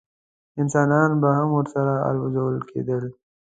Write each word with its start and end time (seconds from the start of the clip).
انسانان 0.61 1.09
به 1.21 1.27
هم 1.37 1.47
ورسره 1.57 1.93
الوزول 2.09 2.55
کېدل. 2.69 3.05